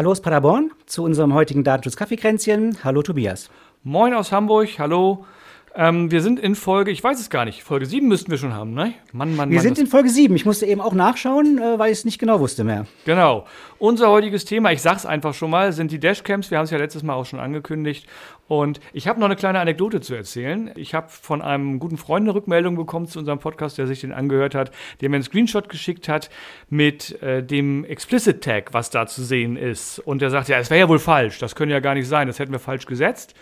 [0.00, 2.78] Hallo aus Paderborn zu unserem heutigen Datenschutz-Kaffeekränzchen.
[2.82, 3.50] Hallo Tobias.
[3.82, 5.26] Moin aus Hamburg, hallo.
[5.74, 8.52] Ähm, wir sind in Folge, ich weiß es gar nicht, Folge 7 müssten wir schon
[8.52, 8.94] haben, ne?
[9.12, 10.34] Mann, Mann, wir Mann, sind in Folge 7.
[10.34, 12.86] Ich musste eben auch nachschauen, äh, weil ich es nicht genau wusste mehr.
[13.04, 13.46] Genau.
[13.78, 16.50] Unser heutiges Thema, ich sag's einfach schon mal, sind die Dashcams.
[16.50, 18.08] Wir haben es ja letztes Mal auch schon angekündigt.
[18.48, 20.72] Und ich habe noch eine kleine Anekdote zu erzählen.
[20.74, 24.12] Ich habe von einem guten Freund eine Rückmeldung bekommen zu unserem Podcast, der sich den
[24.12, 26.30] angehört hat, der mir einen Screenshot geschickt hat
[26.68, 30.00] mit äh, dem Explicit Tag, was da zu sehen ist.
[30.00, 31.38] Und der sagt, ja, es wäre ja wohl falsch.
[31.38, 32.26] Das könnte ja gar nicht sein.
[32.26, 33.36] Das hätten wir falsch gesetzt.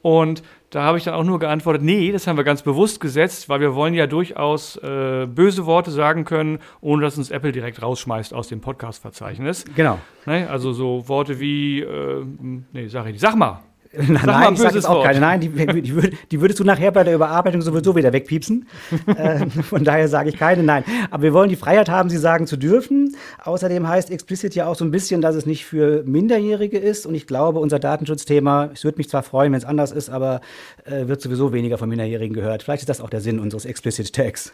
[0.00, 0.42] Und
[0.76, 3.60] da habe ich dann auch nur geantwortet, nee, das haben wir ganz bewusst gesetzt, weil
[3.60, 8.34] wir wollen ja durchaus äh, böse Worte sagen können, ohne dass uns Apple direkt rausschmeißt
[8.34, 9.64] aus dem Podcast-Verzeichnis.
[9.74, 9.98] Genau.
[10.26, 10.46] Ne?
[10.50, 12.26] Also so Worte wie, äh,
[12.72, 13.62] nee, sag ich nicht, sag mal.
[13.96, 15.20] Nein, sag nein ich sage jetzt auch keine.
[15.20, 18.66] Nein, die, die, die, würdest du nachher bei der Überarbeitung sowieso wieder wegpiepsen.
[19.06, 20.62] äh, von daher sage ich keine.
[20.62, 23.16] Nein, aber wir wollen die Freiheit haben, sie sagen zu dürfen.
[23.42, 27.06] Außerdem heißt explicit ja auch so ein bisschen, dass es nicht für Minderjährige ist.
[27.06, 30.40] Und ich glaube, unser Datenschutzthema, es würde mich zwar freuen, wenn es anders ist, aber
[30.84, 32.62] äh, wird sowieso weniger von Minderjährigen gehört.
[32.62, 34.52] Vielleicht ist das auch der Sinn unseres explicit Tags.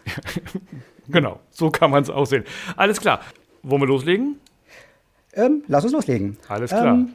[1.09, 2.45] genau, so kann man es auch sehen.
[2.77, 3.21] Alles klar.
[3.63, 4.37] Wollen wir loslegen?
[5.35, 6.37] Ähm, lass uns loslegen.
[6.49, 6.95] Alles klar.
[6.95, 7.15] Ähm,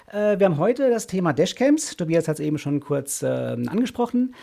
[0.11, 1.95] wir haben heute das Thema Dashcams.
[1.95, 4.35] Tobias hat es eben schon kurz äh, angesprochen.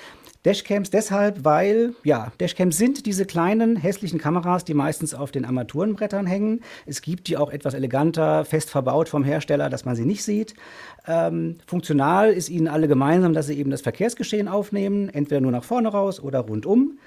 [0.44, 6.26] Dashcams deshalb, weil, ja, Dashcams sind diese kleinen hässlichen Kameras, die meistens auf den Armaturenbrettern
[6.26, 6.60] hängen.
[6.86, 10.54] Es gibt die auch etwas eleganter, fest verbaut vom Hersteller, dass man sie nicht sieht.
[11.06, 15.64] Ähm, funktional ist ihnen alle gemeinsam, dass sie eben das Verkehrsgeschehen aufnehmen, entweder nur nach
[15.64, 16.98] vorne raus oder rundum.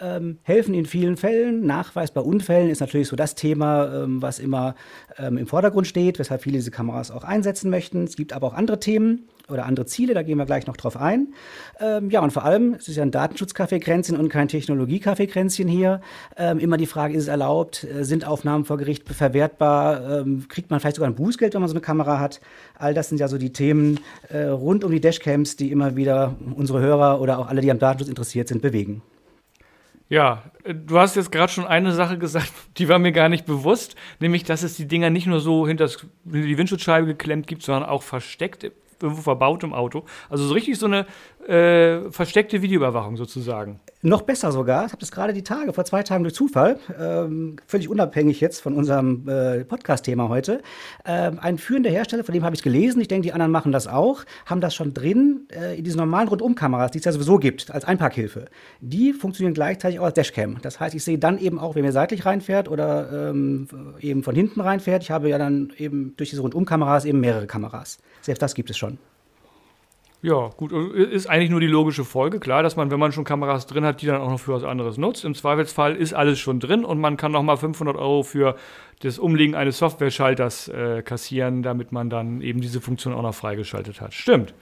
[0.00, 1.66] Ähm, helfen in vielen Fällen.
[1.66, 4.74] Nachweis bei Unfällen ist natürlich so das Thema, ähm, was immer
[5.18, 8.04] ähm, im Vordergrund steht, weshalb viele diese Kameras auch einsetzen möchten.
[8.04, 10.96] Es gibt aber auch andere Themen oder andere Ziele, da gehen wir gleich noch drauf
[10.96, 11.34] ein.
[11.80, 16.00] Ähm, ja, und vor allem, es ist ja ein Datenschutzkaffeekränzchen und kein Technologiekaffeekränzchen hier.
[16.36, 17.84] Ähm, immer die Frage, ist es erlaubt?
[17.84, 20.20] Äh, sind Aufnahmen vor Gericht verwertbar?
[20.20, 22.40] Ähm, kriegt man vielleicht sogar ein Bußgeld, wenn man so eine Kamera hat?
[22.78, 26.36] All das sind ja so die Themen äh, rund um die Dashcams, die immer wieder
[26.56, 29.02] unsere Hörer oder auch alle, die am Datenschutz interessiert sind, bewegen.
[30.10, 33.46] Ja, äh, du hast jetzt gerade schon eine Sache gesagt, die war mir gar nicht
[33.46, 35.88] bewusst, nämlich, dass es die Dinger nicht nur so hinter
[36.24, 38.70] die Windschutzscheibe geklemmt gibt, sondern auch versteckt
[39.02, 40.04] irgendwo verbaut im Auto.
[40.28, 41.06] Also so richtig so eine
[41.48, 43.80] äh, versteckte Videoüberwachung sozusagen.
[44.02, 44.86] Noch besser sogar.
[44.86, 48.60] Ich habe das gerade die Tage, vor zwei Tagen durch Zufall, ähm, völlig unabhängig jetzt
[48.60, 50.62] von unserem äh, Podcast-Thema heute.
[51.04, 53.86] Ähm, ein führender Hersteller, von dem habe ich gelesen, ich denke, die anderen machen das
[53.86, 57.70] auch, haben das schon drin äh, in diesen normalen Rundumkameras, die es ja sowieso gibt,
[57.70, 58.46] als Einparkhilfe.
[58.80, 60.56] Die funktionieren gleichzeitig auch als Dashcam.
[60.62, 63.68] Das heißt, ich sehe dann eben auch, wenn mir seitlich reinfährt oder ähm,
[64.00, 65.02] eben von hinten reinfährt.
[65.02, 67.98] Ich habe ja dann eben durch diese Rundumkameras eben mehrere Kameras.
[68.22, 68.98] Selbst das gibt es schon.
[70.22, 73.66] Ja, gut, ist eigentlich nur die logische Folge, klar, dass man, wenn man schon Kameras
[73.66, 75.24] drin hat, die dann auch noch für was anderes nutzt.
[75.24, 78.56] Im Zweifelsfall ist alles schon drin und man kann nochmal 500 Euro für
[79.00, 84.02] das Umlegen eines Software-Schalters äh, kassieren, damit man dann eben diese Funktion auch noch freigeschaltet
[84.02, 84.12] hat.
[84.12, 84.52] Stimmt.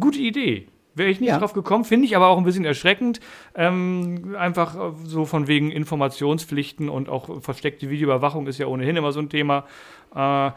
[0.00, 0.68] Gute Idee.
[0.94, 1.38] Wäre ich nicht ja.
[1.38, 3.20] drauf gekommen, finde ich aber auch ein bisschen erschreckend.
[3.54, 9.20] Ähm, einfach so von wegen Informationspflichten und auch versteckte Videoüberwachung ist ja ohnehin immer so
[9.20, 9.64] ein Thema.
[10.14, 10.50] Äh,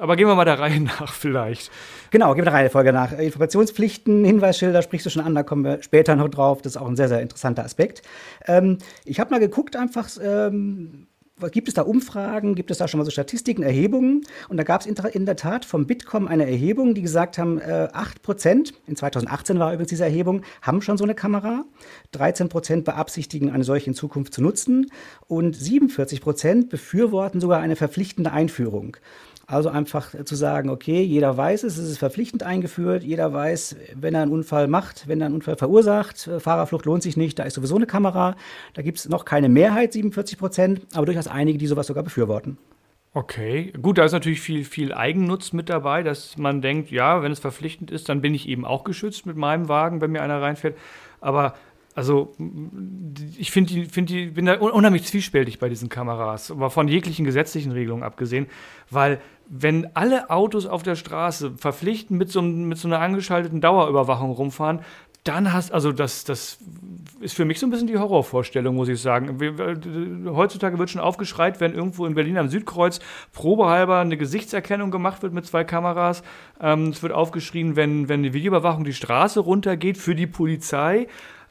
[0.00, 1.70] aber gehen wir mal der Reihe nach vielleicht.
[2.10, 3.12] Genau, gehen wir der Reihenfolge nach.
[3.12, 6.62] Informationspflichten, Hinweisschilder sprichst du schon an, da kommen wir später noch drauf.
[6.62, 8.02] Das ist auch ein sehr, sehr interessanter Aspekt.
[8.46, 11.06] Ähm, ich habe mal geguckt, einfach, ähm,
[11.52, 14.22] gibt es da Umfragen, gibt es da schon mal so Statistiken, Erhebungen?
[14.48, 17.88] Und da gab es in der Tat vom Bitkom eine Erhebung, die gesagt haben, äh,
[17.92, 21.64] 8 Prozent, in 2018 war übrigens diese Erhebung, haben schon so eine Kamera.
[22.12, 24.90] 13 Prozent beabsichtigen, eine solche in Zukunft zu nutzen.
[25.26, 28.96] Und 47 Prozent befürworten sogar eine verpflichtende Einführung.
[29.50, 34.14] Also einfach zu sagen, okay, jeder weiß es, es ist verpflichtend eingeführt, jeder weiß, wenn
[34.14, 37.44] er einen Unfall macht, wenn er einen Unfall verursacht, äh, Fahrerflucht lohnt sich nicht, da
[37.44, 38.36] ist sowieso eine Kamera.
[38.74, 42.58] Da gibt es noch keine Mehrheit, 47 Prozent, aber durchaus einige, die sowas sogar befürworten.
[43.14, 47.32] Okay, gut, da ist natürlich viel, viel Eigennutz mit dabei, dass man denkt, ja, wenn
[47.32, 50.42] es verpflichtend ist, dann bin ich eben auch geschützt mit meinem Wagen, wenn mir einer
[50.42, 50.76] reinfährt.
[51.22, 51.54] Aber
[51.98, 52.32] also
[53.36, 57.24] ich finde die, find die, bin da unheimlich zwiespältig bei diesen Kameras, aber von jeglichen
[57.24, 58.46] gesetzlichen Regelungen abgesehen,
[58.88, 64.30] weil wenn alle Autos auf der Straße verpflichtend mit so, mit so einer angeschalteten Dauerüberwachung
[64.30, 64.78] rumfahren,
[65.24, 66.58] dann hast, also das, das
[67.20, 69.36] ist für mich so ein bisschen die Horrorvorstellung, muss ich sagen.
[70.32, 73.00] Heutzutage wird schon aufgeschreit, wenn irgendwo in Berlin am Südkreuz
[73.32, 76.22] probehalber eine Gesichtserkennung gemacht wird mit zwei Kameras.
[76.60, 81.08] Ähm, es wird aufgeschrien, wenn, wenn die Videoüberwachung die Straße runtergeht für die Polizei.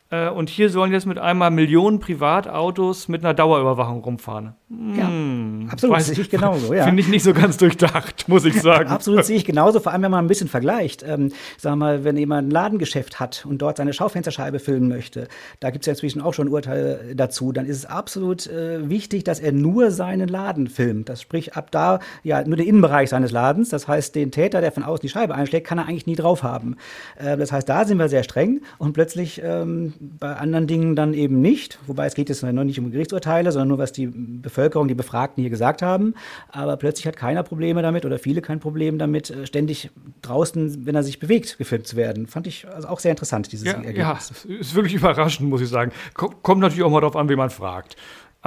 [0.09, 4.56] Äh, und hier sollen jetzt mit einmal Millionen Privatautos mit einer Dauerüberwachung rumfahren.
[4.69, 6.74] Ja, hm, absolut, weiß, sehe ich genauso.
[6.74, 6.86] Ja.
[6.86, 8.89] Finde ich nicht so ganz durchdacht, muss ich sagen.
[8.89, 11.04] absolut sehe ich genauso, vor allem wenn man ein bisschen vergleicht.
[11.04, 15.27] Ähm, sagen wir mal, wenn jemand ein Ladengeschäft hat und dort seine Schaufensterscheibe filmen möchte,
[15.59, 19.25] da gibt es ja inzwischen auch schon Urteile dazu, dann ist es absolut äh, wichtig,
[19.25, 21.09] dass er nur seinen Laden filmt.
[21.09, 23.69] Das sprich, ab da ja nur den Innenbereich seines Ladens.
[23.69, 26.44] Das heißt, den Täter, der von außen die Scheibe einschlägt, kann er eigentlich nie drauf
[26.44, 26.77] haben.
[27.18, 31.13] Äh, das heißt, da sind wir sehr streng und plötzlich ähm, bei anderen Dingen dann
[31.13, 31.79] eben nicht.
[31.88, 35.41] Wobei es geht jetzt noch nicht um Gerichtsurteile, sondern nur was die Bevölkerung die Befragten
[35.41, 36.13] hier gesagt haben.
[36.49, 39.89] Aber plötzlich hat keiner Probleme damit oder viele kein Problem damit, äh, ständig
[40.21, 42.27] draußen, wenn er sich bewegt, gefilmt zu werden.
[42.27, 44.45] Fand ich also auch sehr interessant, dieses ja, Ergebnis.
[44.47, 45.91] Ja, ist wirklich überraschend, muss ich sagen.
[46.13, 47.95] Kommt natürlich auch mal darauf an, wie man fragt.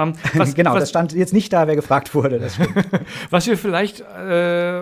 [0.01, 2.41] Um, was, genau, was, das stand jetzt nicht da, wer gefragt wurde.
[3.29, 4.81] was wir vielleicht äh,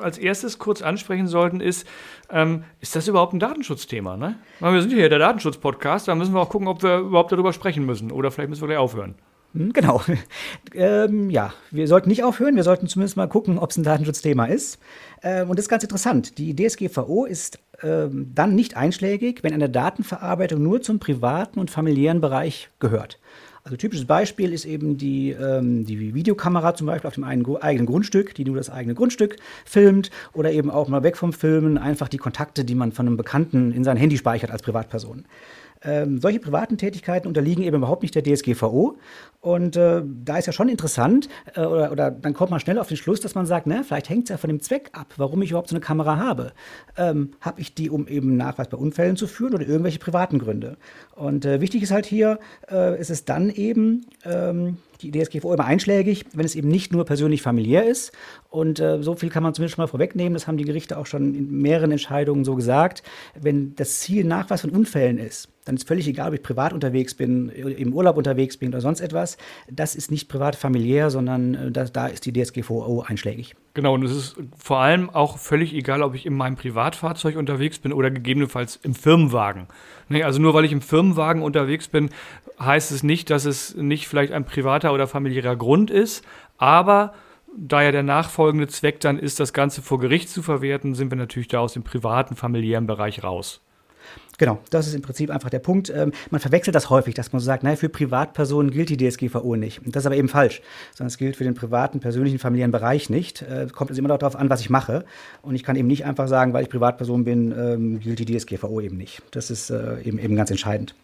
[0.00, 1.86] als erstes kurz ansprechen sollten, ist,
[2.30, 4.16] ähm, ist das überhaupt ein Datenschutzthema?
[4.16, 4.36] Ne?
[4.60, 7.52] Weil wir sind hier der Datenschutz-Podcast, da müssen wir auch gucken, ob wir überhaupt darüber
[7.52, 8.10] sprechen müssen.
[8.12, 9.14] Oder vielleicht müssen wir gleich aufhören.
[9.54, 10.02] Hm, genau.
[10.74, 14.46] Ähm, ja, wir sollten nicht aufhören, wir sollten zumindest mal gucken, ob es ein Datenschutzthema
[14.46, 14.78] ist.
[15.22, 16.38] Ähm, und das ist ganz interessant.
[16.38, 22.22] Die DSGVO ist ähm, dann nicht einschlägig, wenn eine Datenverarbeitung nur zum privaten und familiären
[22.22, 23.18] Bereich gehört.
[23.64, 28.34] Also typisches Beispiel ist eben die, ähm, die Videokamera zum Beispiel auf dem eigenen Grundstück,
[28.34, 32.18] die nur das eigene Grundstück filmt oder eben auch mal weg vom Filmen einfach die
[32.18, 35.26] Kontakte, die man von einem Bekannten in sein Handy speichert als Privatperson.
[35.84, 38.98] Ähm, solche privaten Tätigkeiten unterliegen eben überhaupt nicht der DSGVO.
[39.40, 42.88] Und äh, da ist ja schon interessant, äh, oder, oder dann kommt man schnell auf
[42.88, 45.42] den Schluss, dass man sagt, ne, vielleicht hängt es ja von dem Zweck ab, warum
[45.42, 46.52] ich überhaupt so eine Kamera habe.
[46.96, 50.76] Ähm, habe ich die, um eben Nachweis bei Unfällen zu führen oder irgendwelche privaten Gründe?
[51.14, 52.38] Und äh, wichtig ist halt hier,
[52.70, 57.04] äh, ist es dann eben, ähm, die DSGVO immer einschlägig, wenn es eben nicht nur
[57.04, 58.12] persönlich familiär ist.
[58.50, 60.34] Und äh, so viel kann man zumindest schon mal vorwegnehmen.
[60.34, 63.02] Das haben die Gerichte auch schon in mehreren Entscheidungen so gesagt.
[63.38, 67.14] Wenn das Ziel Nachweis von Unfällen ist, dann ist völlig egal, ob ich privat unterwegs
[67.14, 69.36] bin, im Urlaub unterwegs bin oder sonst etwas.
[69.70, 73.54] Das ist nicht privat familiär, sondern äh, da, da ist die DSGVO einschlägig.
[73.74, 77.78] Genau, und es ist vor allem auch völlig egal, ob ich in meinem Privatfahrzeug unterwegs
[77.78, 79.66] bin oder gegebenenfalls im Firmenwagen.
[80.10, 82.10] Also nur weil ich im Firmenwagen unterwegs bin,
[82.60, 86.22] heißt es nicht, dass es nicht vielleicht ein privater oder familiärer Grund ist,
[86.58, 87.14] aber
[87.56, 91.16] da ja der nachfolgende Zweck dann ist, das Ganze vor Gericht zu verwerten, sind wir
[91.16, 93.62] natürlich da aus dem privaten, familiären Bereich raus.
[94.38, 95.90] Genau, das ist im Prinzip einfach der Punkt.
[95.90, 99.56] Ähm, man verwechselt das häufig, dass man so sagt, naja, für Privatpersonen gilt die DSGVO
[99.56, 99.80] nicht.
[99.84, 100.62] Das ist aber eben falsch,
[100.94, 103.42] sondern es gilt für den privaten, persönlichen, familiären Bereich nicht.
[103.42, 105.04] Äh, kommt es immer darauf an, was ich mache.
[105.42, 108.80] Und ich kann eben nicht einfach sagen, weil ich Privatperson bin, ähm, gilt die DSGVO
[108.80, 109.22] eben nicht.
[109.32, 110.94] Das ist äh, eben, eben ganz entscheidend.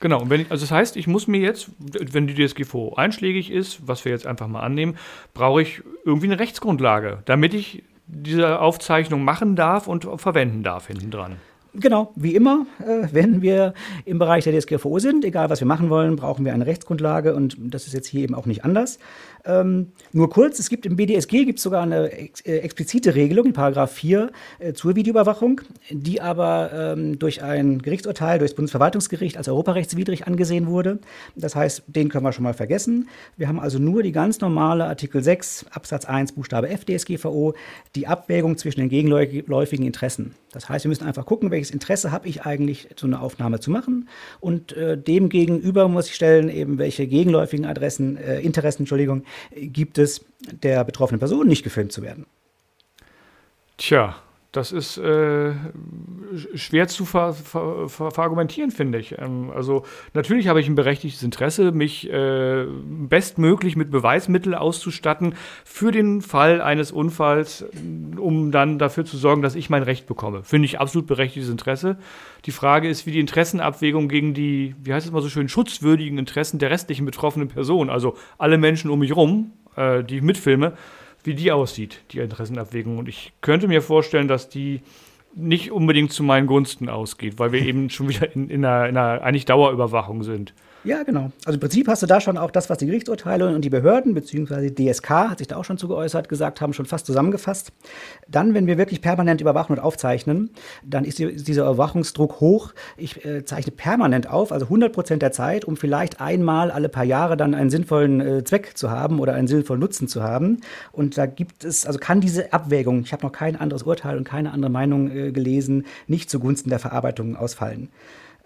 [0.00, 3.50] Genau, und wenn ich, also das heißt, ich muss mir jetzt, wenn die DSGVO einschlägig
[3.50, 4.96] ist, was wir jetzt einfach mal annehmen,
[5.34, 11.10] brauche ich irgendwie eine Rechtsgrundlage, damit ich diese Aufzeichnung machen darf und verwenden darf hinten
[11.10, 11.36] dran.
[11.80, 13.72] Genau, wie immer, äh, wenn wir
[14.04, 17.56] im Bereich der DSGVO sind, egal was wir machen wollen, brauchen wir eine Rechtsgrundlage und
[17.58, 18.98] das ist jetzt hier eben auch nicht anders.
[19.48, 23.90] Ähm, nur kurz, es gibt im BDSG gibt sogar eine ex äh, explizite Regelung Paragraph
[23.92, 30.26] 4 äh, zur Videoüberwachung, die aber ähm, durch ein Gerichtsurteil, durch das Bundesverwaltungsgericht als europarechtswidrig
[30.26, 30.98] angesehen wurde.
[31.34, 33.08] Das heißt, den können wir schon mal vergessen.
[33.38, 37.54] Wir haben also nur die ganz normale Artikel 6 Absatz 1 Buchstabe F DSGVO,
[37.96, 40.34] die Abwägung zwischen den gegenläufigen Interessen.
[40.52, 43.70] Das heißt, wir müssen einfach gucken, welches Interesse habe ich eigentlich, so eine Aufnahme zu
[43.70, 44.08] machen
[44.40, 45.28] und äh, dem
[45.92, 51.46] muss ich stellen, eben welche gegenläufigen Adressen, äh, Interessen, Entschuldigung, gibt es der betroffenen Person
[51.46, 52.26] nicht gefilmt zu werden.
[53.76, 54.16] Tja,
[54.52, 55.52] das ist äh,
[56.54, 59.18] schwer zu ver, ver, ver, verargumentieren, finde ich.
[59.18, 65.92] Ähm, also natürlich habe ich ein berechtigtes Interesse, mich äh, bestmöglich mit Beweismitteln auszustatten für
[65.92, 67.66] den Fall eines Unfalls,
[68.16, 70.42] um dann dafür zu sorgen, dass ich mein Recht bekomme.
[70.44, 71.98] Finde ich absolut berechtigtes Interesse.
[72.46, 76.16] Die Frage ist, wie die Interessenabwägung gegen die, wie heißt es mal so schön, schutzwürdigen
[76.16, 80.72] Interessen der restlichen betroffenen Person, also alle Menschen um mich herum, äh, die ich mitfilme,
[81.28, 82.98] wie die aussieht, die Interessenabwägung.
[82.98, 84.80] Und ich könnte mir vorstellen, dass die
[85.34, 88.96] nicht unbedingt zu meinen Gunsten ausgeht, weil wir eben schon wieder in, in, einer, in
[88.96, 90.54] einer eigentlich Dauerüberwachung sind.
[90.88, 91.32] Ja, genau.
[91.44, 94.14] Also im Prinzip hast du da schon auch das, was die Gerichtsurteile und die Behörden,
[94.14, 97.72] die DSK hat sich da auch schon zu geäußert, gesagt haben, schon fast zusammengefasst.
[98.26, 100.48] Dann, wenn wir wirklich permanent überwachen und aufzeichnen,
[100.82, 102.72] dann ist dieser Überwachungsdruck hoch.
[102.96, 107.04] Ich äh, zeichne permanent auf, also 100 Prozent der Zeit, um vielleicht einmal alle paar
[107.04, 110.62] Jahre dann einen sinnvollen äh, Zweck zu haben oder einen sinnvollen Nutzen zu haben.
[110.90, 114.24] Und da gibt es, also kann diese Abwägung, ich habe noch kein anderes Urteil und
[114.24, 117.90] keine andere Meinung äh, gelesen, nicht zugunsten der Verarbeitung ausfallen.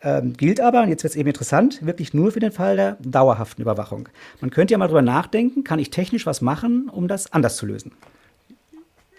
[0.05, 2.97] Ähm, gilt aber, und jetzt wird es eben interessant, wirklich nur für den Fall der
[3.01, 4.09] dauerhaften Überwachung.
[4.41, 7.67] Man könnte ja mal drüber nachdenken, kann ich technisch was machen, um das anders zu
[7.67, 7.93] lösen?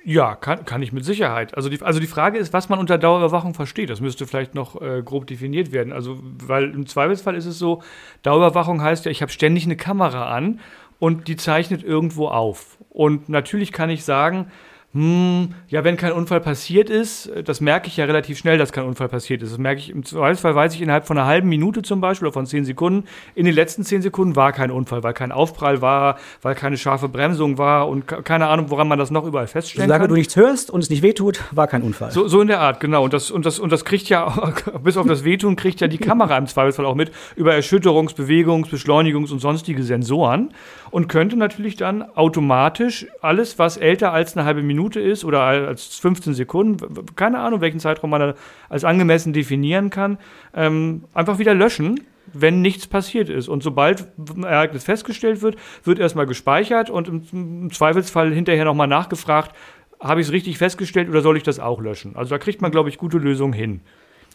[0.05, 1.55] Ja, kann, kann ich mit Sicherheit.
[1.55, 3.89] Also die, also die Frage ist, was man unter Dauerüberwachung versteht.
[3.89, 5.93] Das müsste vielleicht noch äh, grob definiert werden.
[5.93, 7.81] Also, weil im Zweifelsfall ist es so,
[8.21, 10.59] Dauerüberwachung heißt ja, ich habe ständig eine Kamera an
[10.99, 12.77] und die zeichnet irgendwo auf.
[12.89, 14.51] Und natürlich kann ich sagen,
[14.93, 18.85] hm, ja, wenn kein Unfall passiert ist, das merke ich ja relativ schnell, dass kein
[18.85, 19.51] Unfall passiert ist.
[19.51, 22.33] Das merke ich im Zweifelsfall, weiß ich innerhalb von einer halben Minute zum Beispiel oder
[22.33, 23.07] von zehn Sekunden.
[23.33, 27.09] In den letzten zehn Sekunden war kein Unfall, weil kein Aufprall war, weil keine scharfe
[27.09, 30.09] Bremsung war und keine Ahnung, woran man das noch überall feststellen Solange kann.
[30.09, 32.11] du nichts hörst und es nicht wehtut, war kein Unfall.
[32.11, 33.03] So, so in der Art, genau.
[33.03, 35.97] Und das, und, das, und das kriegt ja, bis auf das Wehtun, kriegt ja die
[35.97, 40.53] Kamera im Zweifelsfall auch mit über Erschütterungs-, Bewegungs-, Beschleunigungs- und sonstige Sensoren
[40.91, 45.97] und könnte natürlich dann automatisch alles, was älter als eine halbe Minute ist oder als
[45.97, 48.33] 15 Sekunden, keine Ahnung, welchen Zeitraum man
[48.69, 50.17] als angemessen definieren kann,
[50.53, 51.99] ähm, einfach wieder löschen
[52.31, 53.47] wenn nichts passiert ist.
[53.47, 59.55] Und sobald ein Ereignis festgestellt wird, wird erstmal gespeichert und im, Zweifelsfall hinterher nochmal nachgefragt,
[59.99, 62.15] habe ich es richtig festgestellt oder soll ich das auch löschen?
[62.15, 63.81] Also da kriegt man, glaube ich, gute Lösungen hin.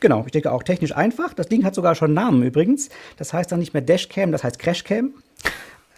[0.00, 1.34] Genau, ich denke auch technisch einfach.
[1.34, 2.88] Das Ding hat sogar schon Namen übrigens.
[3.16, 5.12] Das heißt dann nicht mehr Dashcam, das heißt Crashcam.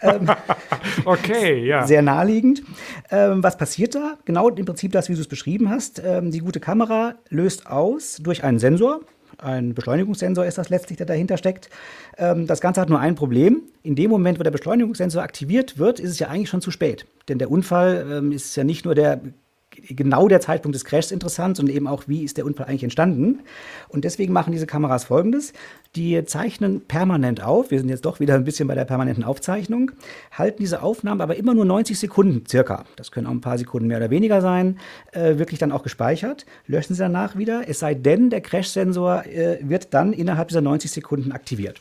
[0.02, 0.28] Ähm,
[1.04, 1.86] okay, ja.
[1.86, 2.62] Sehr naheliegend.
[3.10, 4.18] Ähm, was passiert da?
[4.24, 6.02] Genau im Prinzip das, wie du es beschrieben hast.
[6.04, 9.00] Ähm, die gute Kamera löst aus durch einen Sensor.
[9.38, 11.70] Ein Beschleunigungssensor ist das letztlich, der dahinter steckt.
[12.18, 13.62] Ähm, das Ganze hat nur ein Problem.
[13.82, 17.06] In dem Moment, wo der Beschleunigungssensor aktiviert wird, ist es ja eigentlich schon zu spät.
[17.28, 19.20] Denn der Unfall ähm, ist ja nicht nur der
[19.88, 23.40] genau der Zeitpunkt des Crashs interessant, sondern eben auch, wie ist der Unfall eigentlich entstanden.
[23.88, 25.52] Und deswegen machen diese Kameras folgendes.
[25.96, 27.70] Die zeichnen permanent auf.
[27.70, 29.90] Wir sind jetzt doch wieder ein bisschen bei der permanenten Aufzeichnung.
[30.32, 32.84] Halten diese Aufnahmen aber immer nur 90 Sekunden circa.
[32.96, 34.78] Das können auch ein paar Sekunden mehr oder weniger sein.
[35.12, 36.46] Äh, wirklich dann auch gespeichert.
[36.66, 37.68] Löschen sie danach wieder.
[37.68, 41.80] Es sei denn, der Crash-Sensor äh, wird dann innerhalb dieser 90 Sekunden aktiviert.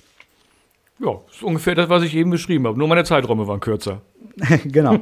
[1.00, 2.77] Ja, das ist ungefähr das, was ich eben beschrieben habe.
[2.77, 4.01] Nur meine Zeiträume waren kürzer.
[4.65, 5.00] genau.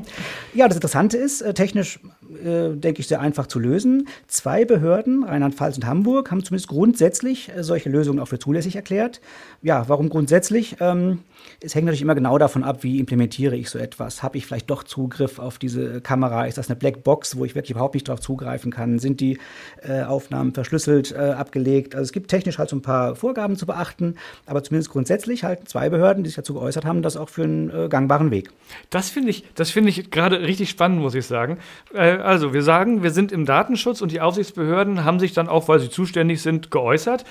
[0.53, 1.99] Ja, das Interessante ist, äh, technisch
[2.43, 4.07] äh, denke ich, sehr einfach zu lösen.
[4.27, 9.21] Zwei Behörden, Rheinland-Pfalz und Hamburg, haben zumindest grundsätzlich äh, solche Lösungen auch für zulässig erklärt.
[9.61, 10.77] Ja, warum grundsätzlich?
[10.79, 11.19] Ähm,
[11.61, 14.21] es hängt natürlich immer genau davon ab, wie implementiere ich so etwas.
[14.21, 16.45] Habe ich vielleicht doch Zugriff auf diese Kamera?
[16.45, 18.99] Ist das eine Blackbox, wo ich wirklich überhaupt nicht darauf zugreifen kann?
[18.99, 19.39] Sind die
[19.81, 21.95] äh, Aufnahmen verschlüsselt äh, abgelegt?
[21.95, 24.15] Also es gibt technisch halt so ein paar Vorgaben zu beachten,
[24.45, 27.89] aber zumindest grundsätzlich halten zwei Behörden, die sich dazu geäußert haben, das auch für einen
[27.89, 28.49] gangbaren Weg.
[28.89, 31.57] Das finde ich, das ich gerade richtig spannend, muss ich sagen.
[31.93, 35.67] Äh, also wir sagen, wir sind im Datenschutz und die Aufsichtsbehörden haben sich dann auch,
[35.67, 37.25] weil sie zuständig sind, geäußert.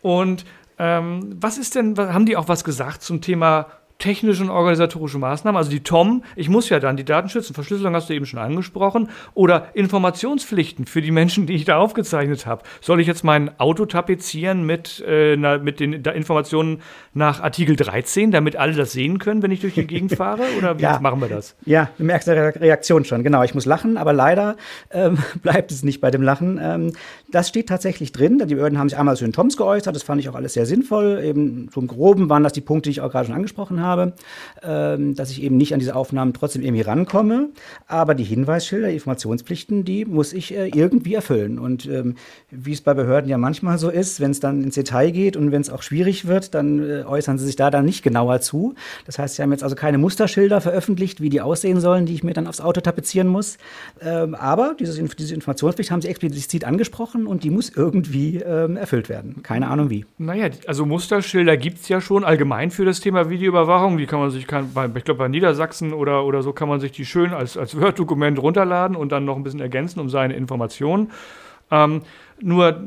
[0.00, 0.44] Und
[0.78, 3.66] ähm, was ist denn, haben die auch was gesagt zum Thema
[4.02, 8.10] technische und organisatorische Maßnahmen, also die TOM, ich muss ja dann die Datenschützen, Verschlüsselung hast
[8.10, 12.64] du eben schon angesprochen, oder Informationspflichten für die Menschen, die ich da aufgezeichnet habe.
[12.80, 16.82] Soll ich jetzt mein Auto tapezieren mit, äh, na, mit den Informationen
[17.14, 20.42] nach Artikel 13, damit alle das sehen können, wenn ich durch die Gegend fahre?
[20.58, 20.98] Oder wie ja.
[20.98, 21.54] machen wir das?
[21.64, 23.22] Ja, du merkst die Reaktion schon.
[23.22, 24.56] Genau, ich muss lachen, aber leider
[24.90, 26.58] ähm, bleibt es nicht bei dem Lachen.
[26.60, 26.92] Ähm,
[27.30, 28.42] das steht tatsächlich drin.
[28.48, 30.66] Die Behörden haben sich einmal zu den TOMs geäußert, das fand ich auch alles sehr
[30.66, 31.22] sinnvoll.
[31.22, 34.14] Eben zum Groben waren das die Punkte, die ich auch gerade schon angesprochen habe habe,
[34.62, 37.50] ähm, dass ich eben nicht an diese Aufnahmen trotzdem irgendwie rankomme.
[37.86, 41.58] Aber die Hinweisschilder, die Informationspflichten, die muss ich äh, irgendwie erfüllen.
[41.58, 42.16] Und ähm,
[42.50, 45.52] wie es bei Behörden ja manchmal so ist, wenn es dann ins Detail geht und
[45.52, 48.74] wenn es auch schwierig wird, dann äh, äußern sie sich da dann nicht genauer zu.
[49.06, 52.24] Das heißt, sie haben jetzt also keine Musterschilder veröffentlicht, wie die aussehen sollen, die ich
[52.24, 53.58] mir dann aufs Auto tapezieren muss.
[54.00, 59.08] Ähm, aber dieses, diese Informationspflicht haben sie explizit angesprochen und die muss irgendwie ähm, erfüllt
[59.08, 59.42] werden.
[59.42, 60.04] Keine Ahnung wie.
[60.18, 63.81] Naja, also Musterschilder gibt es ja schon allgemein für das Thema Videoüberwachung.
[63.82, 66.68] Überwachung, die kann man sich, kann, bei, ich glaube bei Niedersachsen oder, oder so kann
[66.68, 70.08] man sich die schön als, als Word-Dokument runterladen und dann noch ein bisschen ergänzen um
[70.08, 71.10] seine Informationen.
[71.70, 72.02] Ähm,
[72.40, 72.82] nur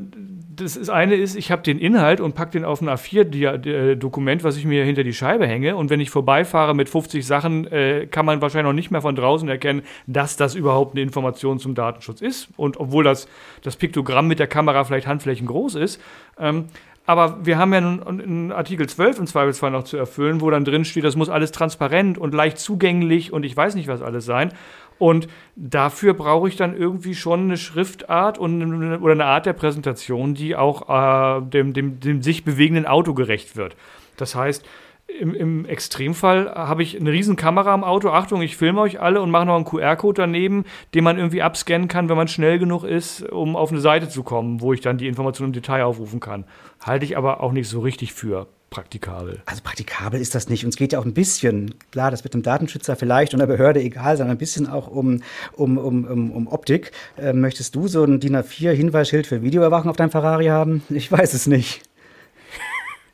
[0.56, 4.58] das ist eine ist, ich habe den Inhalt und packe den auf ein A4-Dokument, was
[4.58, 5.76] ich mir hinter die Scheibe hänge.
[5.76, 9.16] Und wenn ich vorbeifahre mit 50 Sachen, äh, kann man wahrscheinlich noch nicht mehr von
[9.16, 12.50] draußen erkennen, dass das überhaupt eine Information zum Datenschutz ist.
[12.56, 13.28] Und obwohl das,
[13.64, 16.02] das Piktogramm mit der Kamera vielleicht handflächengroß ist,
[16.40, 16.66] ähm,
[17.06, 20.66] aber wir haben ja nun einen Artikel 12 im Zweifelsfall noch zu erfüllen, wo dann
[20.66, 24.26] drin steht, das muss alles transparent und leicht zugänglich und ich weiß nicht was alles
[24.26, 24.52] sein.
[24.98, 30.34] Und dafür brauche ich dann irgendwie schon eine Schriftart und oder eine Art der Präsentation,
[30.34, 33.76] die auch äh, dem, dem, dem sich bewegenden Auto gerecht wird.
[34.18, 34.66] Das heißt,
[35.08, 38.10] im, im Extremfall habe ich eine riesen Kamera am Auto.
[38.10, 41.88] Achtung, ich filme euch alle und mache noch einen QR-Code daneben, den man irgendwie abscannen
[41.88, 44.98] kann, wenn man schnell genug ist, um auf eine Seite zu kommen, wo ich dann
[44.98, 46.46] die Informationen im Detail aufrufen kann.
[46.82, 49.42] Halte ich aber auch nicht so richtig für praktikabel.
[49.46, 50.66] Also praktikabel ist das nicht.
[50.66, 53.80] Uns geht ja auch ein bisschen, klar, das wird dem Datenschützer vielleicht und der Behörde
[53.80, 55.22] egal, sondern ein bisschen auch um,
[55.54, 56.92] um, um, um, um Optik.
[57.18, 60.84] Äh, möchtest du so ein DIN A4-Hinweisschild für Videoüberwachung auf deinem Ferrari haben?
[60.90, 61.84] Ich weiß es nicht.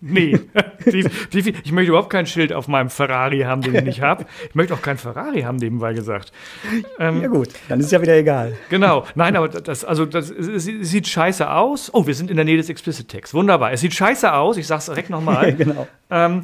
[0.01, 0.39] Nee,
[0.91, 4.25] die, die, ich möchte überhaupt kein Schild auf meinem Ferrari haben, den ich nicht habe.
[4.49, 6.33] Ich möchte auch kein Ferrari haben, nebenbei gesagt.
[6.97, 8.57] Ähm, ja gut, dann ist es ja wieder egal.
[8.69, 11.93] Genau, nein, aber das, also das, es, es sieht scheiße aus.
[11.93, 13.35] Oh, wir sind in der Nähe des Explicit Text.
[13.35, 13.71] Wunderbar.
[13.73, 14.57] Es sieht scheiße aus.
[14.57, 15.53] Ich sag's direkt nochmal.
[15.55, 15.87] genau.
[16.09, 16.43] Ähm,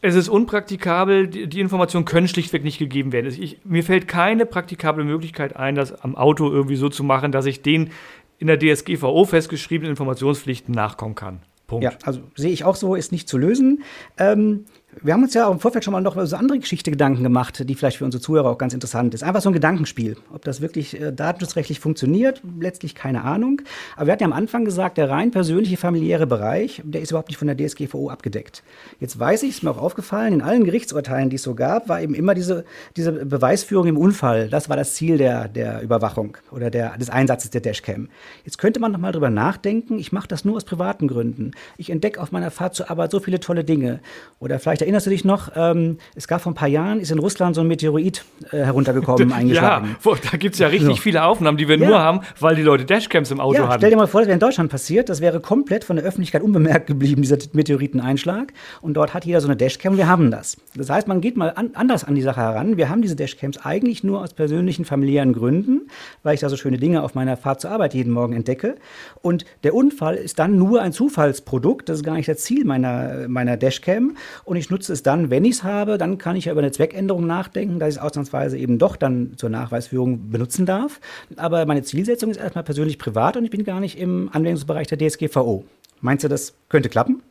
[0.00, 3.26] es ist unpraktikabel, die, die, Informationen können schlichtweg nicht gegeben werden.
[3.38, 7.44] Ich, mir fällt keine praktikable Möglichkeit ein, das am Auto irgendwie so zu machen, dass
[7.44, 7.90] ich den
[8.38, 11.40] in der DSGVO festgeschriebenen Informationspflichten nachkommen kann.
[11.66, 11.84] Punkt.
[11.84, 13.82] Ja, also sehe ich auch so, ist nicht zu lösen.
[14.18, 14.66] Ähm,
[15.02, 17.22] wir haben uns ja auch im Vorfeld schon mal noch über so andere Geschichte Gedanken
[17.22, 19.22] gemacht, die vielleicht für unsere Zuhörer auch ganz interessant ist.
[19.22, 20.16] Einfach so ein Gedankenspiel.
[20.32, 23.60] Ob das wirklich äh, datenschutzrechtlich funktioniert, letztlich keine Ahnung.
[23.96, 27.28] Aber wir hatten ja am Anfang gesagt, der rein persönliche familiäre Bereich, der ist überhaupt
[27.28, 28.62] nicht von der DSGVO abgedeckt.
[28.98, 32.00] Jetzt weiß ich, ist mir auch aufgefallen, in allen Gerichtsurteilen, die es so gab, war
[32.00, 32.64] eben immer diese,
[32.96, 34.48] diese Beweisführung im Unfall.
[34.48, 38.08] Das war das Ziel der, der Überwachung oder der, des Einsatzes der Dashcam.
[38.44, 41.50] Jetzt könnte man noch mal drüber nachdenken, ich mache das nur aus privaten Gründen.
[41.76, 44.00] Ich entdecke auf meiner Fahrt zur Arbeit so viele tolle Dinge.
[44.40, 47.18] Oder vielleicht erinnerst du dich noch, ähm, es gab vor ein paar Jahren, ist in
[47.18, 49.96] Russland so ein Meteorit äh, heruntergekommen, eingeschlagen.
[50.04, 51.02] Ja, da gibt es ja richtig so.
[51.02, 51.88] viele Aufnahmen, die wir ja.
[51.88, 53.80] nur haben, weil die Leute Dashcams im Auto ja, hatten.
[53.80, 56.42] Stell dir mal vor, das wäre in Deutschland passiert, das wäre komplett von der Öffentlichkeit
[56.42, 58.52] unbemerkt geblieben, dieser Meteoriteneinschlag.
[58.80, 60.56] Und dort hat jeder so eine Dashcam und wir haben das.
[60.74, 62.76] Das heißt, man geht mal an, anders an die Sache heran.
[62.76, 65.88] Wir haben diese Dashcams eigentlich nur aus persönlichen, familiären Gründen,
[66.22, 68.76] weil ich da so schöne Dinge auf meiner Fahrt zur Arbeit jeden Morgen entdecke.
[69.22, 73.26] Und der Unfall ist dann nur ein Zufallsprodukt, das ist gar nicht das Ziel meiner,
[73.28, 74.16] meiner Dashcam.
[74.44, 76.72] Und ich nutze es dann, wenn ich es habe, dann kann ich ja über eine
[76.72, 81.00] Zweckänderung nachdenken, dass ich es ausnahmsweise eben doch dann zur Nachweisführung benutzen darf.
[81.36, 84.98] Aber meine Zielsetzung ist erstmal persönlich privat und ich bin gar nicht im Anwendungsbereich der
[84.98, 85.64] DSGVO.
[86.00, 87.22] Meinst du, das könnte klappen?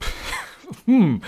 [0.86, 1.20] hm.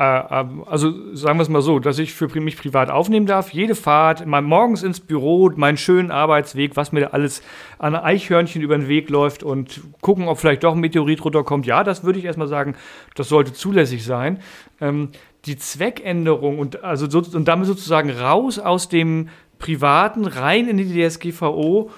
[0.00, 3.52] Äh, ähm, also sagen wir es mal so, dass ich für mich privat aufnehmen darf,
[3.52, 7.42] jede Fahrt, mal morgens ins Büro, meinen schönen Arbeitsweg, was mir da alles
[7.78, 11.66] an Eichhörnchen über den Weg läuft und gucken, ob vielleicht doch ein Meteorit runterkommt.
[11.66, 12.76] Ja, das würde ich erstmal sagen,
[13.14, 14.38] das sollte zulässig sein.
[14.80, 15.10] Ähm,
[15.44, 19.28] die Zweckänderung und, also so, und damit sozusagen raus aus dem
[19.58, 21.90] Privaten rein in die DSGVO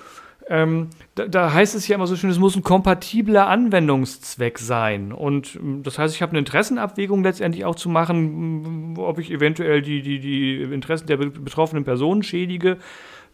[0.52, 5.10] ähm, da, da, heißt es ja immer so schön, es muss ein kompatibler Anwendungszweck sein.
[5.10, 9.80] Und ähm, das heißt, ich habe eine Interessenabwägung letztendlich auch zu machen, ob ich eventuell
[9.80, 12.76] die, die, die Interessen der betroffenen Personen schädige.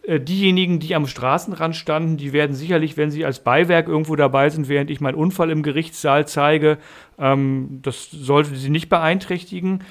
[0.03, 4.49] Äh, diejenigen, die am Straßenrand standen, die werden sicherlich, wenn sie als Beiwerk irgendwo dabei
[4.49, 6.77] sind, während ich meinen Unfall im Gerichtssaal zeige,
[7.17, 9.83] ähm, das sollte sie nicht beeinträchtigen.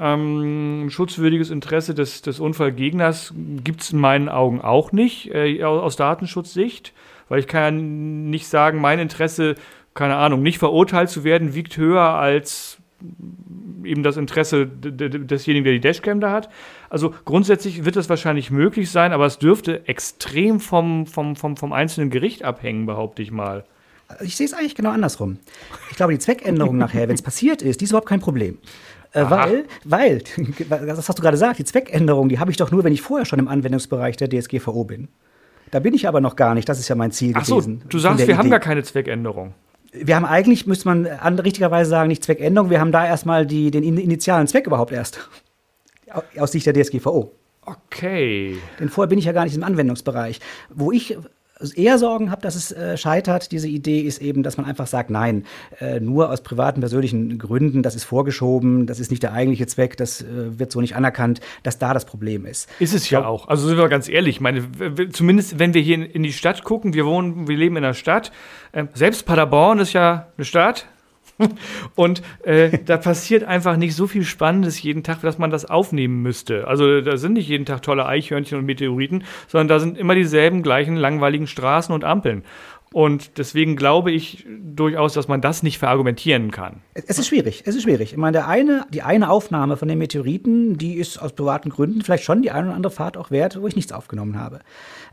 [0.00, 5.62] Ähm, ein schutzwürdiges Interesse des, des Unfallgegners gibt es in meinen Augen auch nicht, äh,
[5.62, 6.94] aus Datenschutzsicht,
[7.28, 9.56] weil ich kann ja nicht sagen, mein Interesse,
[9.92, 12.78] keine Ahnung, nicht verurteilt zu werden, wiegt höher als
[13.84, 16.48] eben das Interesse desjenigen, der die Dashcam da hat.
[16.88, 21.72] Also grundsätzlich wird das wahrscheinlich möglich sein, aber es dürfte extrem vom, vom, vom, vom
[21.72, 23.64] einzelnen Gericht abhängen, behaupte ich mal.
[24.22, 25.38] Ich sehe es eigentlich genau andersrum.
[25.90, 28.58] Ich glaube, die Zweckänderung nachher, wenn es passiert ist, die ist überhaupt kein Problem.
[29.12, 30.22] Äh, weil, weil,
[30.68, 33.26] das hast du gerade gesagt, die Zweckänderung, die habe ich doch nur, wenn ich vorher
[33.26, 35.08] schon im Anwendungsbereich der DSGVO bin.
[35.70, 37.82] Da bin ich aber noch gar nicht, das ist ja mein Ziel Ach so, gewesen.
[37.88, 38.36] Du sagst, wir Idee.
[38.36, 39.54] haben gar keine Zweckänderung.
[39.92, 43.70] Wir haben eigentlich, müsste man an, richtigerweise sagen, nicht Zweckänderung, wir haben da erstmal die,
[43.70, 45.28] den initialen Zweck überhaupt erst.
[46.38, 47.32] Aus Sicht der DSGVO.
[47.62, 48.56] Okay.
[48.78, 50.40] Denn vorher bin ich ja gar nicht im Anwendungsbereich.
[50.70, 51.16] Wo ich
[51.74, 55.10] eher Sorgen habe, dass es äh, scheitert, diese Idee, ist eben, dass man einfach sagt,
[55.10, 55.44] nein,
[55.80, 59.96] äh, nur aus privaten, persönlichen Gründen, das ist vorgeschoben, das ist nicht der eigentliche Zweck,
[59.96, 62.68] das äh, wird so nicht anerkannt, dass da das Problem ist.
[62.78, 63.48] Ist es ja auch.
[63.48, 64.66] Also sind wir ganz ehrlich, ich meine,
[65.12, 67.94] zumindest wenn wir hier in, in, die Stadt gucken, wir wohnen, wir leben in einer
[67.94, 68.32] Stadt,
[68.72, 70.86] ähm, selbst Paderborn ist ja eine Stadt,
[71.94, 76.22] und äh, da passiert einfach nicht so viel Spannendes jeden Tag, dass man das aufnehmen
[76.22, 76.66] müsste.
[76.66, 80.62] Also da sind nicht jeden Tag tolle Eichhörnchen und Meteoriten, sondern da sind immer dieselben
[80.62, 82.44] gleichen langweiligen Straßen und Ampeln.
[82.92, 86.80] Und deswegen glaube ich durchaus, dass man das nicht verargumentieren kann.
[86.94, 88.10] Es ist schwierig, es ist schwierig.
[88.10, 92.02] Ich meine, der eine, die eine Aufnahme von den Meteoriten, die ist aus privaten Gründen
[92.02, 94.58] vielleicht schon die eine oder andere Fahrt auch wert, wo ich nichts aufgenommen habe.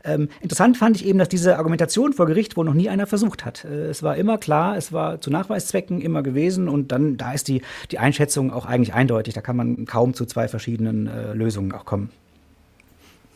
[0.02, 3.44] Ähm, interessant fand ich eben, dass diese Argumentation vor Gericht wohl noch nie einer versucht
[3.44, 3.64] hat.
[3.64, 7.46] Äh, es war immer klar, es war zu Nachweiszwecken immer gewesen und dann, da ist
[7.46, 7.62] die,
[7.92, 9.34] die Einschätzung auch eigentlich eindeutig.
[9.34, 12.10] Da kann man kaum zu zwei verschiedenen äh, Lösungen auch kommen.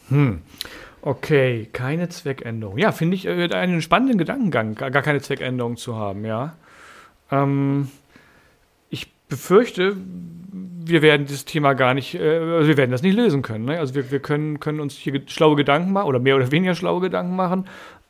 [0.09, 0.41] Hm.
[1.03, 2.79] Okay, keine Zweckänderung.
[2.79, 6.55] Ja, finde ich äh, einen spannenden Gedankengang, gar, keine Zweckänderung zu haben, ja.
[7.31, 7.89] Ähm,
[9.33, 9.97] befürchte,
[10.85, 13.65] wir werden das Thema gar nicht, äh, also wir werden das nicht lösen können.
[13.65, 13.79] Ne?
[13.79, 17.01] Also wir, wir können, können uns hier schlaue Gedanken machen oder mehr oder weniger schlaue
[17.01, 17.65] Gedanken machen.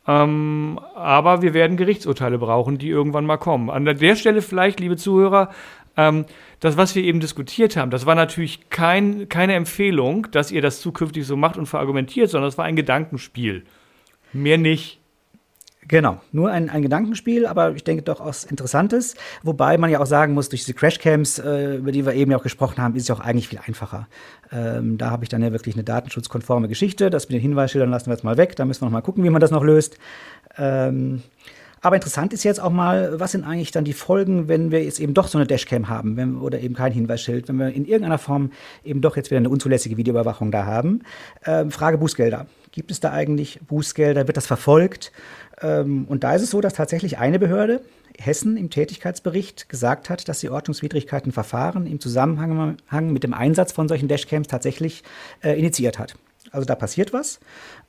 [0.08, 3.70] Ähm, aber wir werden Gerichtsurteile brauchen, die irgendwann mal kommen.
[3.70, 5.50] An der Stelle vielleicht, liebe Zuhörer,
[5.96, 6.24] ähm,
[6.60, 10.80] das, was wir eben diskutiert haben, das war natürlich kein, keine Empfehlung, dass ihr das
[10.80, 13.64] zukünftig so macht und verargumentiert, sondern das war ein Gedankenspiel.
[14.32, 14.98] Mehr nicht.
[15.88, 19.16] Genau, nur ein, ein Gedankenspiel, aber ich denke doch auch Interessantes.
[19.42, 22.38] Wobei man ja auch sagen muss, durch diese Crashcams, äh, über die wir eben ja
[22.38, 24.06] auch gesprochen haben, ist es ja auch eigentlich viel einfacher.
[24.52, 27.10] Ähm, da habe ich dann ja wirklich eine datenschutzkonforme Geschichte.
[27.10, 28.54] Das mit den Hinweisschildern lassen wir jetzt mal weg.
[28.54, 29.98] Da müssen wir noch mal gucken, wie man das noch löst.
[30.56, 31.22] Ähm,
[31.82, 35.00] aber interessant ist jetzt auch mal, was sind eigentlich dann die Folgen, wenn wir jetzt
[35.00, 38.18] eben doch so eine Dashcam haben wenn, oder eben kein Hinweisschild, wenn wir in irgendeiner
[38.18, 38.52] Form
[38.84, 41.02] eben doch jetzt wieder eine unzulässige Videoüberwachung da haben.
[41.44, 42.46] Ähm, Frage Bußgelder.
[42.70, 44.28] Gibt es da eigentlich Bußgelder?
[44.28, 45.12] Wird das verfolgt?
[45.60, 47.82] Ähm, und da ist es so, dass tatsächlich eine Behörde,
[48.18, 54.06] Hessen, im Tätigkeitsbericht gesagt hat, dass sie Ordnungswidrigkeitenverfahren im Zusammenhang mit dem Einsatz von solchen
[54.06, 55.02] Dashcams tatsächlich
[55.42, 56.14] äh, initiiert hat.
[56.52, 57.40] Also da passiert was.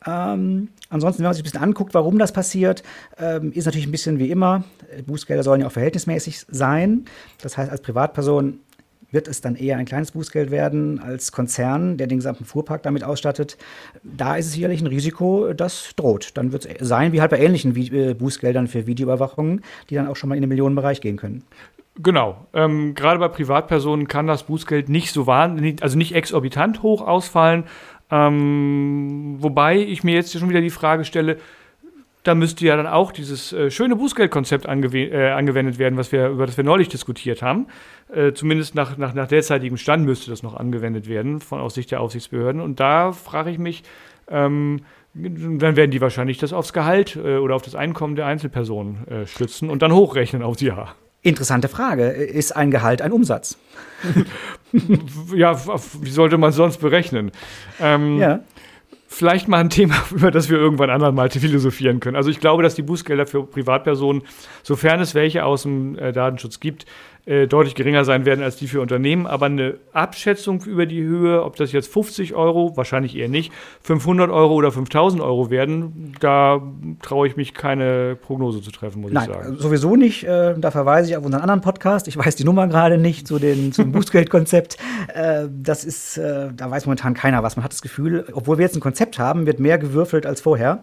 [0.05, 2.81] Ähm, ansonsten, wenn man sich ein bisschen anguckt, warum das passiert,
[3.19, 4.63] ähm, ist natürlich ein bisschen wie immer.
[5.05, 7.05] Bußgelder sollen ja auch verhältnismäßig sein.
[7.41, 8.59] Das heißt, als Privatperson
[9.13, 13.03] wird es dann eher ein kleines Bußgeld werden als Konzern, der den gesamten Fuhrpark damit
[13.03, 13.57] ausstattet.
[14.03, 16.31] Da ist es sicherlich ein Risiko, das droht.
[16.35, 20.15] Dann wird es sein wie halt bei ähnlichen äh, Bußgeldern für Videoüberwachungen, die dann auch
[20.15, 21.43] schon mal in den Millionenbereich gehen können.
[22.01, 22.47] Genau.
[22.53, 27.65] Ähm, gerade bei Privatpersonen kann das Bußgeld nicht so wahnsinnig, also nicht exorbitant hoch ausfallen.
[28.13, 31.37] Ähm, wobei ich mir jetzt schon wieder die Frage stelle,
[32.21, 36.29] da müsste ja dann auch dieses äh, schöne Bußgeldkonzept angew äh, angewendet werden, was wir,
[36.29, 37.67] über das wir neulich diskutiert haben.
[38.13, 41.89] Äh, zumindest nach, nach, nach derzeitigem Stand müsste das noch angewendet werden, von aus Sicht
[41.89, 42.61] der Aufsichtsbehörden.
[42.61, 43.83] Und da frage ich mich,
[44.29, 44.81] ähm,
[45.15, 49.25] dann werden die wahrscheinlich das aufs Gehalt äh, oder auf das Einkommen der Einzelperson äh,
[49.25, 50.95] stützen und dann hochrechnen aufs Jahr.
[51.23, 52.09] Interessante Frage.
[52.09, 53.57] Ist ein Gehalt ein Umsatz?
[55.35, 55.59] ja,
[56.01, 57.31] wie sollte man sonst berechnen?
[57.79, 58.41] Ähm, ja
[59.13, 62.15] vielleicht mal ein Thema, über das wir irgendwann anderen mal philosophieren können.
[62.15, 64.23] Also ich glaube, dass die Bußgelder für Privatpersonen,
[64.63, 66.85] sofern es welche aus dem äh, Datenschutz gibt,
[67.25, 69.27] äh, deutlich geringer sein werden als die für Unternehmen.
[69.27, 74.29] Aber eine Abschätzung über die Höhe, ob das jetzt 50 Euro, wahrscheinlich eher nicht, 500
[74.29, 76.61] Euro oder 5000 Euro werden, da
[77.01, 79.55] traue ich mich keine Prognose zu treffen, muss Nein, ich sagen.
[79.57, 80.25] sowieso nicht.
[80.25, 82.07] Äh, da verweise ich auf unseren anderen Podcast.
[82.07, 84.77] Ich weiß die Nummer gerade nicht zu den, zum Bußgeldkonzept.
[85.13, 87.55] Äh, das ist, äh, da weiß momentan keiner was.
[87.55, 90.81] Man hat das Gefühl, obwohl wir jetzt ein Konzept haben, wird mehr gewürfelt als vorher.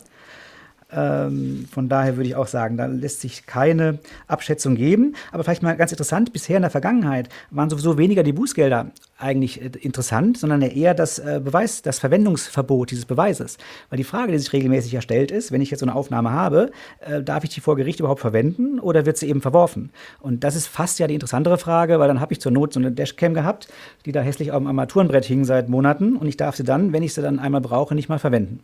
[0.93, 5.15] Ähm, von daher würde ich auch sagen, da lässt sich keine Abschätzung geben.
[5.33, 9.63] Aber vielleicht mal ganz interessant, bisher in der Vergangenheit waren sowieso weniger die Bußgelder eigentlich
[9.63, 13.59] äh, interessant, sondern eher das äh, Beweis, das Verwendungsverbot dieses Beweises.
[13.89, 16.71] Weil die Frage, die sich regelmäßig erstellt ist, wenn ich jetzt so eine Aufnahme habe,
[17.01, 19.91] äh, darf ich die vor Gericht überhaupt verwenden oder wird sie eben verworfen?
[20.21, 22.81] Und das ist fast ja die interessantere Frage, weil dann habe ich zur Not so
[22.81, 23.69] eine Dashcam gehabt,
[24.07, 27.03] die da hässlich auf dem Armaturenbrett hing seit Monaten und ich darf sie dann, wenn
[27.03, 28.61] ich sie dann einmal brauche, nicht mal verwenden.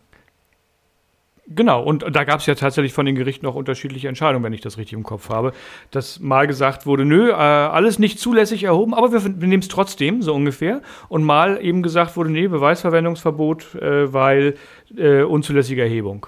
[1.49, 4.59] Genau, und da gab es ja tatsächlich von den Gerichten auch unterschiedliche Entscheidungen, wenn ich
[4.59, 5.53] das richtig im Kopf habe.
[5.91, 9.69] Dass mal gesagt wurde, nö, äh, alles nicht zulässig erhoben, aber wir, wir nehmen es
[9.69, 10.81] trotzdem, so ungefähr.
[11.07, 14.55] Und mal eben gesagt wurde, nee, Beweisverwendungsverbot, äh, weil
[14.97, 16.27] äh, unzulässige Erhebung.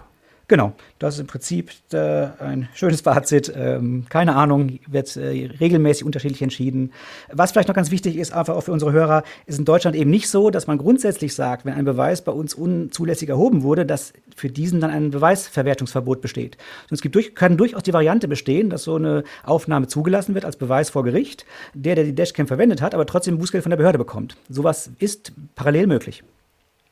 [0.50, 3.54] Genau, das ist im Prinzip äh, ein schönes Fazit.
[3.56, 6.92] Ähm, keine Ahnung, wird äh, regelmäßig unterschiedlich entschieden.
[7.32, 10.10] Was vielleicht noch ganz wichtig ist, einfach auch für unsere Hörer, ist in Deutschland eben
[10.10, 14.12] nicht so, dass man grundsätzlich sagt, wenn ein Beweis bei uns unzulässig erhoben wurde, dass
[14.36, 16.58] für diesen dann ein Beweisverwertungsverbot besteht.
[16.90, 20.46] Und es gibt durch, kann durchaus die Variante bestehen, dass so eine Aufnahme zugelassen wird
[20.46, 23.78] als Beweis vor Gericht, der, der die Dashcam verwendet hat, aber trotzdem Bußgeld von der
[23.78, 24.36] Behörde bekommt.
[24.50, 26.24] Sowas ist parallel möglich.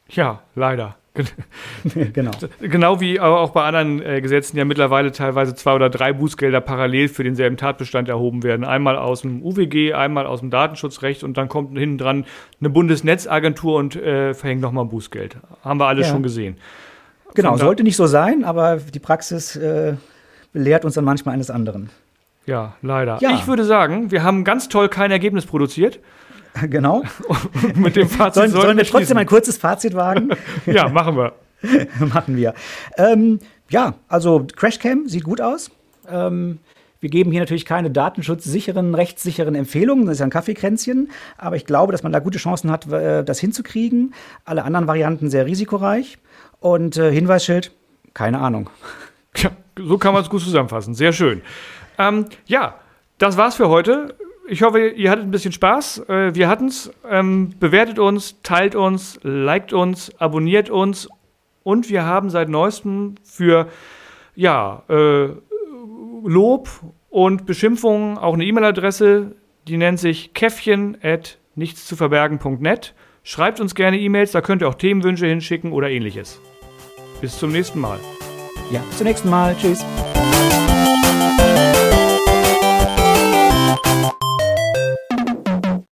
[0.10, 0.96] Ja, leider.
[2.13, 2.32] genau.
[2.60, 7.10] Genau wie auch bei anderen äh, Gesetzen ja mittlerweile teilweise zwei oder drei Bußgelder parallel
[7.10, 8.65] für denselben Tatbestand erhoben werden.
[8.65, 12.25] Einmal aus dem UWG, einmal aus dem Datenschutzrecht und dann kommt hinten dran
[12.60, 15.38] eine Bundesnetzagentur und äh, verhängt nochmal Bußgeld.
[15.63, 16.13] Haben wir alles ja.
[16.13, 16.58] schon gesehen.
[17.36, 19.93] Genau, sollte nicht so sein, aber die Praxis äh,
[20.53, 21.89] lehrt uns dann manchmal eines anderen.
[22.45, 23.17] Ja, leider.
[23.21, 23.32] Ja.
[23.32, 25.99] Ich würde sagen, wir haben ganz toll kein Ergebnis produziert.
[26.69, 27.03] Genau.
[27.75, 30.31] Mit dem Fazit sollen, sollen, sollen wir trotzdem ein kurzes Fazit wagen?
[30.65, 31.33] ja, machen wir.
[31.99, 32.53] machen wir.
[32.97, 35.71] Ähm, ja, also Crashcam sieht gut aus.
[36.10, 36.60] Ähm,
[36.99, 40.05] wir geben hier natürlich keine datenschutzsicheren, rechtssicheren Empfehlungen.
[40.05, 41.12] Das ist ja ein Kaffeekränzchen.
[41.38, 44.13] Aber ich glaube, dass man da gute Chancen hat, äh, das hinzukriegen.
[44.45, 46.17] Alle anderen Varianten sehr risikoreich.
[46.60, 47.71] Und äh, Hinweisschild,
[48.13, 48.69] keine Ahnung.
[49.36, 50.95] Ja, so kann man es gut zusammenfassen.
[50.95, 51.41] Sehr schön.
[51.99, 52.75] Ähm, ja,
[53.19, 54.15] das war's für heute
[54.47, 56.10] ich hoffe, ihr hattet ein bisschen Spaß.
[56.10, 56.91] Äh, wir hatten es.
[57.10, 61.10] Ähm, bewertet uns, teilt uns, liked uns, abonniert uns.
[61.63, 63.67] Und wir haben seit neuestem für
[64.36, 65.29] ja, äh,
[66.23, 66.69] Lob
[67.10, 69.36] und Beschimpfungen auch eine E-Mail-Adresse
[69.67, 72.93] Die nennt sich käffchen at nichtszuverbergen.net.
[73.23, 76.39] Schreibt uns gerne E-Mails, da könnt ihr auch Themenwünsche hinschicken oder ähnliches.
[77.19, 77.99] Bis zum nächsten Mal.
[78.71, 79.55] Ja, bis zum nächsten Mal.
[79.60, 79.83] Tschüss.